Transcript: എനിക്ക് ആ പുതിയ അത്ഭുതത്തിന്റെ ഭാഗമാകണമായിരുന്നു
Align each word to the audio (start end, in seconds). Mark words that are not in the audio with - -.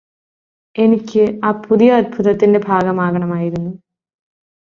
എനിക്ക് 0.75 1.23
ആ 1.43 1.51
പുതിയ 1.65 1.91
അത്ഭുതത്തിന്റെ 1.93 2.59
ഭാഗമാകണമായിരുന്നു 2.59 3.71